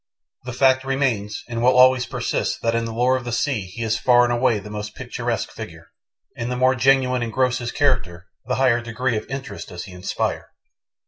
The 0.45 0.53
fact 0.53 0.83
remains 0.83 1.43
and 1.47 1.61
will 1.61 1.77
always 1.77 2.07
persist 2.07 2.63
that 2.63 2.73
in 2.73 2.85
the 2.85 2.91
lore 2.91 3.15
of 3.15 3.23
the 3.23 3.31
sea 3.31 3.67
he 3.67 3.83
is 3.83 3.99
far 3.99 4.23
and 4.23 4.33
away 4.33 4.57
the 4.57 4.71
most 4.71 4.95
picturesque 4.95 5.51
figure, 5.51 5.91
and 6.35 6.51
the 6.51 6.57
more 6.57 6.73
genuine 6.73 7.21
and 7.21 7.31
gross 7.31 7.59
his 7.59 7.71
career, 7.71 8.25
the 8.47 8.55
higher 8.55 8.81
degree 8.81 9.15
of 9.15 9.27
interest 9.29 9.67
does 9.69 9.83
he 9.83 9.91
inspire. 9.91 10.49